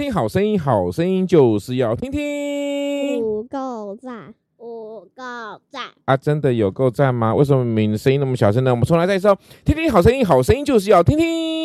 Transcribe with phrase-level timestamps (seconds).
[0.00, 3.20] 听好声音，好声音就是要听听。
[3.20, 6.16] 不够赞，不够赞啊！
[6.16, 7.34] 真的有够赞吗？
[7.34, 8.70] 为什么你的声音那么小声呢？
[8.70, 11.59] 我们重来再一次哦，听听好声音，好声音就是要听听。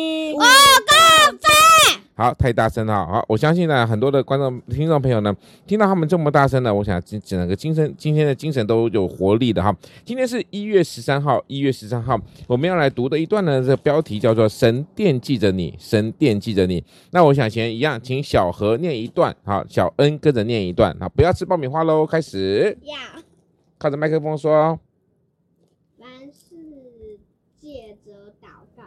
[2.16, 3.06] 好，太大声了。
[3.06, 9.76] 好，我相信呢，很多的观众、听众朋友呢，听到他们这么大声呢，我想整个精神、今天的精神都有活力的哈。
[10.02, 16.82] 今天是一月十三号，一月十三号，我们要来读的一段呢，这个标题叫做“神惦记着你，神惦记着你”。
[17.12, 22.78] 那我想先一样，请小何念一段，好，小恩跟着念一段，好，不要吃爆米花喽，开始。
[22.80, 22.96] 要
[23.76, 24.80] 靠着麦克风说。
[25.98, 26.56] 凡事
[27.60, 28.84] 借着祷告，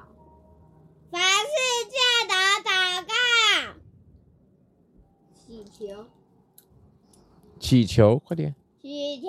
[1.11, 1.53] 凡事
[1.89, 3.09] 借着祷告。
[5.59, 6.05] 祈求，
[7.59, 8.55] 祈求，快点！
[8.81, 9.27] 祈求，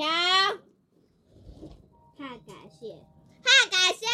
[2.17, 2.95] 太感谢，
[3.43, 4.07] 太感谢！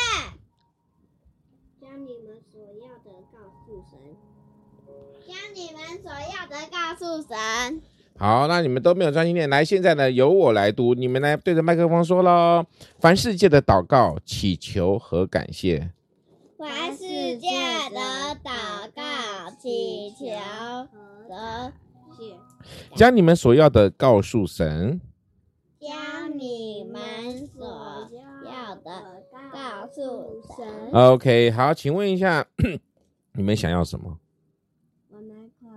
[1.80, 4.16] 将你们所要的告诉神，
[5.26, 7.82] 将你们所要的告诉神。
[8.18, 12.64] 好，那你们都没有专心念，来，现在呢，由我来读，你们来对着麦克风说喽。
[12.98, 15.92] 凡世界的祷告、祈求和感谢，
[16.56, 17.50] 凡世界
[17.90, 18.00] 的
[18.42, 20.24] 祷告、祈求
[21.28, 21.72] 和。
[22.94, 25.00] 将你们所要的告诉神，
[25.78, 28.10] 将你们所
[28.44, 30.90] 要的告诉神。
[30.92, 32.46] OK，好，请问一下，
[33.34, 34.18] 你们想要什么？
[35.10, 35.68] 我们快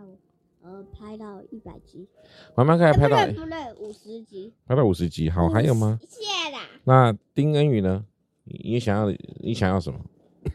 [0.64, 2.08] 呃拍到一百集，
[2.56, 5.30] 慢慢开始拍到，不对，五十集，拍到五十集。
[5.30, 6.00] 好，还有吗？
[6.08, 6.62] 谢啦。
[6.84, 8.04] 那丁恩宇呢？
[8.46, 10.00] 你想要你想要什么？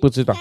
[0.00, 0.32] 不知道。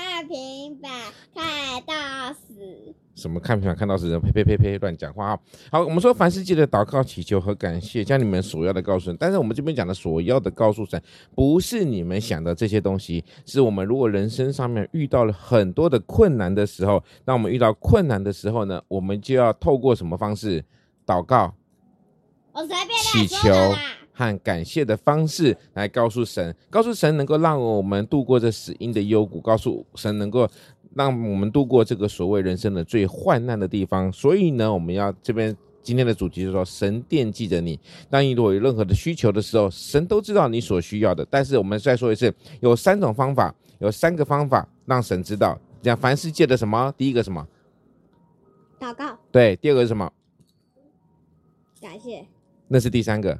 [1.33, 2.95] 看到死。
[3.15, 4.21] 什么看平板看到死人？
[4.21, 4.77] 呸呸呸呸！
[4.77, 5.39] 乱讲话啊！
[5.71, 9.17] 好，我们说凡事记得祷告、祈求和感谢，将你们所要的告诉神。
[9.19, 11.01] 但是我们这边讲的所要的告诉神，
[11.33, 13.25] 不是你们想的这些东西。
[13.45, 20.63] 是我们如果人生上面遇到了很多的困难的时候，当我们遇到困难的时候呢，我们就要透过什么方式？
[21.03, 21.55] 祷告、
[22.51, 23.49] 我随便祈求。
[24.17, 30.49] 和感谢的方式来告诉神，告诉神能够让我们度过这死因的幽谷，告诉神能够
[30.95, 34.11] 让我们度过这个所谓人生的最患难的地方。
[34.11, 37.79] 所以呢，我们要这边今天的主题是说，神惦记着你。
[38.09, 41.23] 当你如果有任何的需求的时候，神都知道你所需要的。
[41.29, 45.55] 但是我们再说一次，有三种方法，有三个方法让神知道。
[45.79, 46.91] 讲凡世界的什么？
[46.97, 47.47] 第一个什么？
[48.79, 49.15] 祷告。
[49.31, 50.11] 对，第二个是什么？
[51.79, 52.25] 感谢。
[52.67, 53.39] 那是第三个。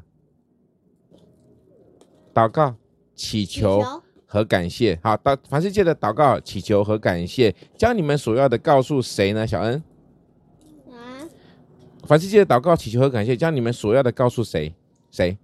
[2.37, 2.75] 祷告、
[3.15, 3.81] 祈求
[4.27, 9.47] 和感谢，好，祷凡世界的祷告、祈求和感谢，将你们所要的告诉谁呢？
[9.47, 9.81] 小恩，
[10.91, 11.25] 啊，
[12.03, 14.71] 凡世界的祷告、祈求和感谢，将你们所要的告诉谁？
[15.09, 15.35] 谁？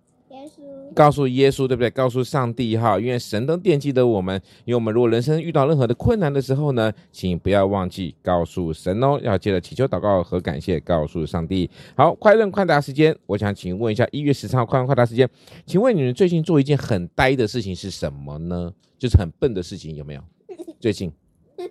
[0.93, 1.89] 告诉耶稣，对不对？
[1.89, 4.41] 告诉上帝哈，因为神都惦记着我们。
[4.65, 11.69] 因为我们如果人生遇到任何的困难的时候呢，请不要忘记告诉神哦，要记得祈求、祷告和感谢，告诉上帝。
[11.95, 15.29] 好，快问快答时间，我想请问一下，一月十三号快问快答时间，
[15.65, 18.71] 请问你们最近做一件很呆的事情是什么呢？
[18.97, 20.21] 就是很笨的事情，有没有？
[20.79, 21.11] 最近，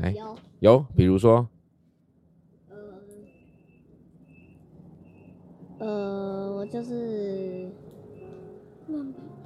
[0.00, 1.46] 哎，有，有，比如说。
[5.80, 7.68] 呃，我就是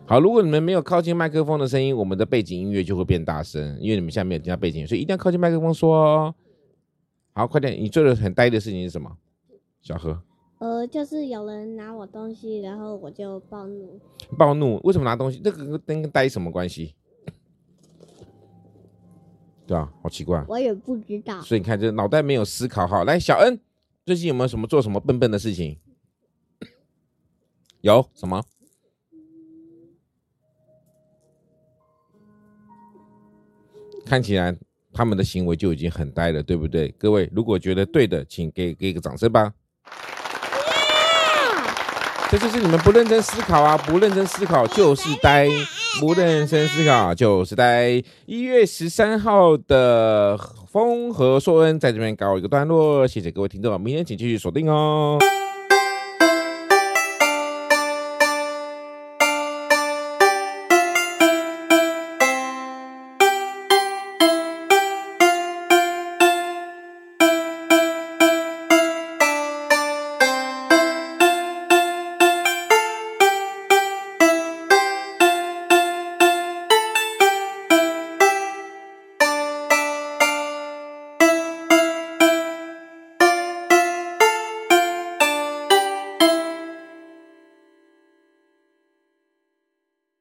[0.05, 0.19] 好。
[0.19, 6.35] 如果你们没有靠近麦克风的声音，我们的背景音乐就会变大声，因为你们现在没有听到背景，所以一定要靠近麦克风说哦。
[7.33, 7.73] 好，快点！
[7.81, 9.11] 你做的很呆的事情是什么？
[9.81, 10.21] 小何？
[10.59, 14.01] 呃，就是有人拿我东西，然后我就暴怒。
[14.37, 14.81] 暴怒？
[14.85, 15.39] 为什么拿东西？
[15.39, 16.95] 这个跟跟呆什么关系？
[19.67, 20.45] 对啊，好奇怪。
[20.49, 21.41] 我也不知道。
[21.43, 23.05] 所以你看，这脑袋没有思考好。
[23.05, 23.59] 来，小恩，
[24.05, 25.77] 最近有没有什么做什么笨笨的事情？
[27.85, 28.43] 有什么？
[34.07, 34.57] 看起来
[34.91, 36.89] 他们的行为就已经很呆了，对不对？
[36.93, 39.53] 各位，如果觉得对的，请给给一个掌声吧。
[42.31, 43.77] 这就是你们不认真思考啊！
[43.77, 45.47] 不认真思考就是呆，
[46.01, 48.03] 不认真思考就是呆。
[48.25, 55.19] 一月十三号的风和硕恩在这边告一个段落，谢谢各位听众，明天请继续锁定哦。